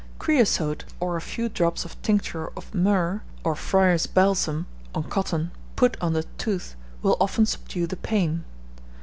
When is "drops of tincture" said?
1.47-2.47